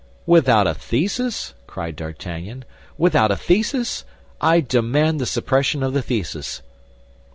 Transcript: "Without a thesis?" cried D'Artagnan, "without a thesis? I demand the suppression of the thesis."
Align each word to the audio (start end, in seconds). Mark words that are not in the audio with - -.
"Without 0.25 0.65
a 0.65 0.73
thesis?" 0.73 1.53
cried 1.67 1.95
D'Artagnan, 1.95 2.65
"without 2.97 3.29
a 3.29 3.35
thesis? 3.35 4.03
I 4.41 4.59
demand 4.59 5.21
the 5.21 5.27
suppression 5.27 5.83
of 5.83 5.93
the 5.93 6.01
thesis." 6.01 6.63